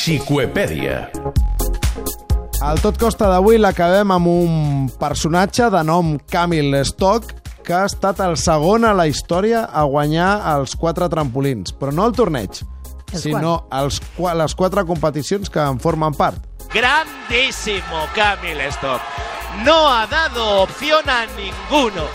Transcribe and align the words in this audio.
Xicoepèdia. 0.00 1.10
Al 2.64 2.78
tot 2.80 2.96
costa 2.96 3.26
d'avui 3.28 3.58
l'acabem 3.60 4.14
amb 4.14 4.30
un 4.30 4.86
personatge 5.00 5.66
de 5.74 5.82
nom 5.84 6.14
Camil 6.32 6.72
Stock 6.88 7.34
que 7.66 7.74
ha 7.76 7.82
estat 7.84 8.22
el 8.24 8.38
segon 8.40 8.86
a 8.88 8.94
la 8.96 9.04
història 9.10 9.66
a 9.68 9.84
guanyar 9.84 10.30
els 10.54 10.72
quatre 10.80 11.10
trampolins, 11.12 11.76
però 11.76 11.92
no 11.92 12.08
el 12.08 12.16
torneig, 12.16 12.62
Els 13.12 13.26
sinó 13.26 13.58
els, 13.76 14.00
les 14.40 14.56
quatre 14.56 14.86
competicions 14.88 15.52
que 15.52 15.60
en 15.60 15.76
formen 15.84 16.16
part. 16.16 16.40
Grandísimo 16.72 18.06
Camil 18.16 18.64
Stock. 18.72 19.04
No 19.66 19.82
ha 19.90 20.06
dado 20.06 20.62
opción 20.62 21.04
a 21.10 21.26
ninguno. 21.36 22.08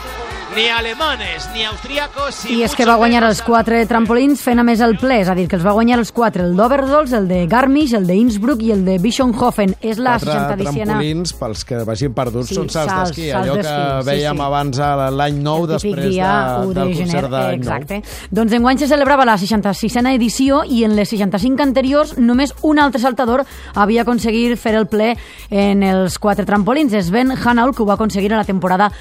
Ni 0.55 0.69
alemanes, 0.69 1.49
ni 1.53 1.65
austríacos. 1.67 2.45
I 2.47 2.61
és 2.63 2.71
que 2.77 2.85
va 2.87 2.93
guanyar 2.95 3.25
els 3.27 3.41
quatre 3.43 3.81
trampolins 3.89 4.39
fent 4.39 4.61
a 4.61 4.63
més 4.63 4.79
el 4.79 4.93
ple, 4.95 5.17
és 5.19 5.27
a 5.27 5.33
dir, 5.35 5.49
que 5.51 5.57
els 5.57 5.65
va 5.65 5.73
guanyar 5.75 5.97
els 5.99 6.13
quatre, 6.15 6.45
el 6.47 6.53
d'Oberdols, 6.55 7.11
el 7.17 7.25
de 7.27 7.41
Garmisch, 7.51 7.91
el 7.97 8.05
d'Innsbruck 8.07 8.63
i 8.63 8.71
el 8.71 8.85
de 8.87 8.95
Bischofhofen. 9.03 9.73
És 9.81 9.99
la 9.99 10.13
Quatre 10.15 10.31
60 10.31 10.53
edició. 10.55 10.85
trampolins, 10.85 11.33
pels 11.41 11.65
que 11.67 11.81
vagin 11.83 12.13
perduts, 12.15 12.47
Sí, 12.53 12.55
són 12.55 12.69
salts 12.71 12.93
salts, 12.93 13.11
d'esquí, 13.11 13.25
salts 13.33 13.49
allò 13.49 13.57
que 13.57 13.65
d'esquí, 13.65 13.99
sí, 13.99 14.07
veiem 14.07 14.39
sí. 14.39 14.45
abans 14.45 14.79
a 14.79 15.09
l'any 15.11 15.41
nou 15.43 15.65
el 15.65 15.67
després 15.73 16.07
dia 16.07 16.31
de, 16.31 16.69
1 16.69 16.73
del 16.79 16.93
de 16.93 16.95
concert 17.01 17.29
d'any 17.35 17.43
nou. 17.43 17.59
Exacte. 17.59 17.99
Doncs 18.31 18.53
enguany 18.53 18.79
se 18.79 18.87
celebrava 18.87 19.27
la 19.27 19.35
66a 19.35 20.15
edició 20.15 20.63
i 20.63 20.85
en 20.87 20.95
les 20.95 21.11
65 21.11 21.67
anteriors 21.67 22.15
només 22.17 22.55
un 22.63 22.79
altre 22.79 23.03
saltador 23.03 23.43
havia 23.73 24.07
aconseguit 24.07 24.55
fer 24.57 24.77
el 24.79 24.87
ple 24.87 25.17
en 25.49 25.83
els 25.83 26.17
quatre 26.17 26.47
trampolins. 26.47 26.95
És 26.95 27.11
Ben 27.11 27.35
Hanaul, 27.35 27.75
que 27.75 27.83
ho 27.83 27.85
va 27.91 27.99
aconseguir 27.99 28.31
a 28.31 28.37
la 28.37 28.47
temporada 28.47 28.93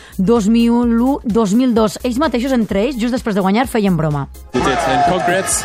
2001-2002. 1.52 2.04
Ells 2.04 2.20
mateixos, 2.22 2.56
entre 2.56 2.86
ells, 2.86 3.00
just 3.00 3.12
després 3.12 3.36
de 3.36 3.44
guanyar, 3.44 3.68
feien 3.68 3.96
broma. 3.96 4.28
Congrats. 4.54 5.62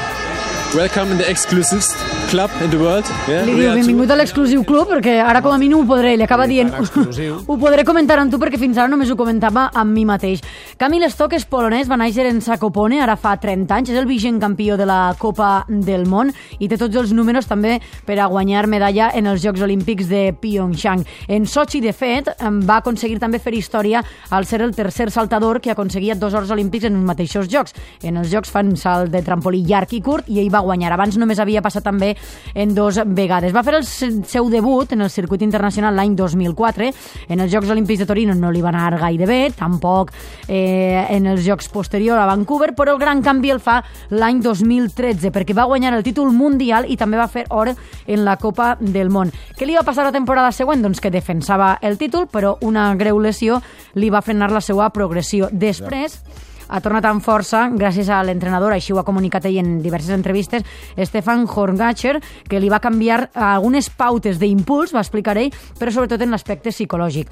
Welcome 0.76 1.12
in 1.12 1.18
the 1.18 1.30
exclusivest 1.30 2.19
club 2.30 2.52
in 2.64 2.70
the 2.70 2.78
world. 2.78 3.06
Yeah, 3.28 3.42
Li 3.48 3.56
diu, 3.58 3.72
benvingut 3.74 4.12
a 4.14 4.16
l'exclusiu 4.20 4.62
club, 4.68 4.92
perquè 4.92 5.16
ara 5.24 5.42
com 5.42 5.50
a 5.50 5.58
mínim 5.58 5.80
ho 5.82 5.86
podré, 5.90 6.12
li 6.14 6.22
acaba 6.22 6.46
dient, 6.46 6.70
ho 7.50 7.56
podré 7.58 7.82
comentar 7.88 8.20
amb 8.22 8.30
tu 8.30 8.38
perquè 8.38 8.60
fins 8.62 8.78
ara 8.78 8.92
només 8.92 9.10
ho 9.10 9.16
comentava 9.18 9.64
amb 9.74 9.96
mi 9.96 10.04
mateix. 10.06 10.44
Camil 10.78 11.08
Stock 11.10 11.34
és 11.34 11.48
polonès, 11.50 11.90
va 11.90 11.98
néixer 11.98 12.28
en 12.30 12.38
Zakopone, 12.46 13.00
ara 13.02 13.16
fa 13.18 13.34
30 13.42 13.74
anys, 13.74 13.90
és 13.90 13.98
el 13.98 14.06
vigent 14.06 14.38
campió 14.42 14.78
de 14.78 14.86
la 14.86 15.16
Copa 15.18 15.64
del 15.70 16.06
Món 16.10 16.30
i 16.60 16.70
té 16.70 16.78
tots 16.78 17.00
els 17.02 17.16
números 17.18 17.50
també 17.50 17.80
per 18.06 18.20
a 18.22 18.30
guanyar 18.30 18.68
medalla 18.70 19.10
en 19.18 19.32
els 19.32 19.42
Jocs 19.42 19.66
Olímpics 19.66 20.12
de 20.12 20.30
Pyeongchang. 20.38 21.02
En 21.28 21.50
Sochi, 21.50 21.82
de 21.82 21.96
fet, 21.98 22.30
va 22.40 22.78
aconseguir 22.78 23.18
també 23.18 23.42
fer 23.42 23.56
història 23.58 24.04
al 24.30 24.46
ser 24.46 24.62
el 24.62 24.76
tercer 24.78 25.10
saltador 25.10 25.62
que 25.66 25.74
aconseguia 25.74 26.14
dos 26.14 26.38
ors 26.38 26.54
olímpics 26.54 26.86
en 26.92 27.02
els 27.02 27.10
mateixos 27.10 27.50
jocs. 27.50 27.74
En 28.06 28.22
els 28.22 28.30
jocs 28.30 28.54
fan 28.54 28.76
salt 28.78 29.10
de 29.10 29.26
trampolí 29.26 29.66
llarg 29.66 29.98
i 29.98 30.04
curt 30.06 30.30
i 30.30 30.44
ell 30.44 30.54
va 30.54 30.62
guanyar. 30.62 30.94
Abans 30.94 31.18
només 31.18 31.42
havia 31.42 31.66
passat 31.66 31.90
també 31.90 32.14
en 32.54 32.74
dos 32.74 33.00
vegades. 33.06 33.54
Va 33.56 33.64
fer 33.64 33.76
el 33.76 33.84
se- 33.86 34.24
seu 34.26 34.50
debut 34.50 34.92
en 34.94 35.02
el 35.02 35.10
circuit 35.10 35.42
internacional 35.46 35.96
l'any 35.96 36.16
2004. 36.16 36.90
En 37.30 37.40
els 37.40 37.52
Jocs 37.54 37.70
Olímpics 37.70 38.00
de 38.00 38.06
Torino 38.10 38.34
no 38.36 38.52
li 38.52 38.62
va 38.62 38.70
anar 38.70 38.98
gaire 39.00 39.26
bé, 39.30 39.52
tampoc 39.56 40.12
eh, 40.48 41.06
en 41.10 41.28
els 41.28 41.46
Jocs 41.46 41.70
posteriors 41.70 42.20
a 42.20 42.26
Vancouver, 42.26 42.74
però 42.76 42.94
el 42.96 43.00
gran 43.00 43.22
canvi 43.22 43.52
el 43.52 43.60
fa 43.60 43.84
l'any 44.10 44.42
2013, 44.42 45.32
perquè 45.32 45.54
va 45.56 45.68
guanyar 45.70 45.94
el 45.94 46.04
títol 46.04 46.32
mundial 46.34 46.86
i 46.90 46.98
també 46.98 47.18
va 47.18 47.28
fer 47.28 47.46
or 47.50 47.70
en 47.70 48.26
la 48.26 48.38
Copa 48.38 48.76
del 48.80 49.10
Món. 49.10 49.32
Què 49.58 49.66
li 49.68 49.76
va 49.78 49.84
passar 49.86 50.04
la 50.08 50.12
temporada 50.16 50.52
següent? 50.52 50.82
Doncs 50.82 51.00
que 51.00 51.12
defensava 51.14 51.78
el 51.82 51.98
títol, 51.98 52.28
però 52.28 52.58
una 52.62 52.94
greu 52.96 53.20
lesió 53.20 53.62
li 53.96 54.10
va 54.10 54.22
frenar 54.22 54.52
la 54.52 54.62
seva 54.62 54.90
progressió. 54.90 55.50
Després, 55.52 56.20
ha 56.70 56.80
tornat 56.86 57.06
amb 57.10 57.24
força 57.26 57.66
gràcies 57.74 58.10
a 58.14 58.22
l'entrenador, 58.24 58.74
així 58.76 58.94
ho 58.94 59.00
ha 59.02 59.06
comunicat 59.08 59.46
ell 59.50 59.58
en 59.62 59.80
diverses 59.84 60.14
entrevistes, 60.16 60.64
Stefan 61.10 61.48
Horngacher, 61.50 62.20
que 62.50 62.60
li 62.62 62.70
va 62.70 62.80
canviar 62.84 63.32
algunes 63.34 63.90
pautes 63.90 64.40
d'impuls, 64.40 64.94
va 64.94 65.02
explicar 65.04 65.38
ell, 65.42 65.52
però 65.80 65.92
sobretot 65.94 66.22
en 66.22 66.34
l'aspecte 66.36 66.72
psicològic. 66.74 67.32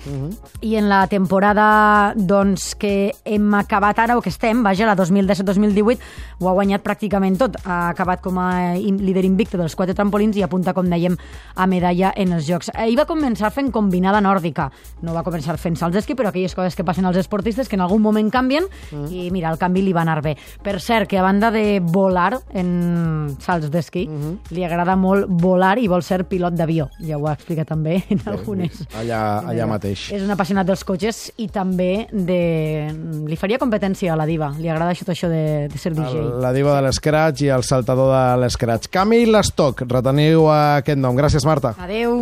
I 0.66 0.76
en 0.82 0.90
la 0.90 1.06
temporada 1.08 2.14
doncs, 2.18 2.74
que 2.80 3.14
hem 3.26 3.54
acabat 3.58 4.00
ara, 4.04 4.18
o 4.18 4.24
que 4.26 4.34
estem, 4.34 4.64
vaja, 4.66 4.88
la 4.90 4.98
2017-2018, 4.98 6.00
ho 6.40 6.50
ha 6.50 6.56
guanyat 6.58 6.84
pràcticament 6.86 7.38
tot. 7.38 7.60
Ha 7.66 7.92
acabat 7.92 8.22
com 8.26 8.40
a 8.42 8.76
líder 8.78 9.26
invicte 9.28 9.58
dels 9.60 9.76
quatre 9.78 9.96
trampolins 9.98 10.38
i 10.38 10.46
apunta, 10.46 10.74
com 10.74 10.90
dèiem, 10.90 11.18
a 11.56 11.68
medalla 11.70 12.14
en 12.18 12.34
els 12.38 12.48
Jocs. 12.50 12.72
Ell 12.74 12.98
va 12.98 13.08
començar 13.10 13.52
fent 13.54 13.72
combinada 13.76 14.22
nòrdica. 14.24 14.70
No 15.06 15.14
va 15.14 15.26
començar 15.26 15.58
fent 15.62 15.78
salts 15.78 15.98
d'esquí, 15.98 16.16
però 16.18 16.32
aquelles 16.32 16.56
coses 16.58 16.76
que 16.76 16.86
passen 16.88 17.06
als 17.06 17.20
esportistes 17.22 17.70
que 17.70 17.78
en 17.78 17.86
algun 17.86 18.02
moment 18.02 18.32
canvien 18.34 18.66
i 19.12 19.27
mira, 19.32 19.52
el 19.52 19.58
canvi 19.58 19.82
li 19.82 19.94
va 19.94 20.02
anar 20.02 20.22
bé. 20.22 20.36
Per 20.64 20.80
cert, 20.82 21.08
que 21.10 21.18
a 21.20 21.24
banda 21.24 21.52
de 21.52 21.80
volar 21.82 22.38
en 22.54 23.36
salts 23.44 23.70
d'esquí, 23.72 24.06
li 24.52 24.64
agrada 24.66 24.96
molt 25.00 25.28
volar 25.30 25.78
i 25.80 25.88
vol 25.88 26.04
ser 26.04 26.24
pilot 26.30 26.54
d'avió. 26.58 26.88
Ja 27.04 27.18
ho 27.18 27.28
ha 27.28 27.34
explicat 27.38 27.68
també 27.70 28.04
en 28.10 28.22
algunes. 28.26 28.82
Allà, 28.98 29.22
allà 29.48 29.68
mateix. 29.70 30.08
És 30.16 30.24
un 30.24 30.32
apassionat 30.34 30.68
dels 30.68 30.84
cotxes 30.88 31.32
i 31.38 31.48
també 31.54 32.08
de... 32.12 32.92
li 33.28 33.36
faria 33.40 33.60
competència 33.62 34.14
a 34.14 34.18
la 34.20 34.26
diva. 34.30 34.52
Li 34.58 34.70
agrada 34.70 34.92
això, 34.96 35.06
això 35.12 35.30
de, 35.32 35.68
de 35.72 35.78
ser 35.82 35.94
DJ. 35.94 36.18
El- 36.18 36.34
La 36.42 36.54
diva 36.56 36.76
de 36.78 36.82
l'escratch 36.88 37.42
i 37.44 37.50
el 37.54 37.64
saltador 37.68 38.12
de 38.14 38.24
l'escratch. 38.44 38.88
Camil 38.94 39.36
Stock, 39.44 39.82
reteniu 39.90 40.48
aquest 40.54 41.00
nom. 41.02 41.16
Gràcies, 41.18 41.46
Marta. 41.48 41.74
Adeu. 41.84 42.16